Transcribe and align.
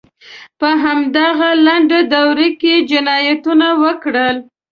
په 0.59 0.69
همدغه 0.83 1.49
لنډه 1.65 1.99
دوره 2.13 2.47
کې 2.59 2.73
یې 2.79 2.85
جنایتونه 2.91 3.67
وکړل. 3.83 4.35